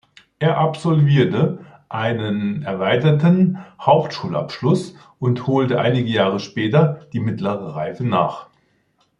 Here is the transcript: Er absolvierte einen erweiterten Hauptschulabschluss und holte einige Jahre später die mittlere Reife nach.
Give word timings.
Er 0.39 0.57
absolvierte 0.57 1.59
einen 1.87 2.63
erweiterten 2.63 3.59
Hauptschulabschluss 3.79 4.95
und 5.19 5.45
holte 5.45 5.79
einige 5.79 6.09
Jahre 6.09 6.39
später 6.39 7.05
die 7.13 7.19
mittlere 7.19 7.75
Reife 7.75 8.03
nach. 8.03 8.47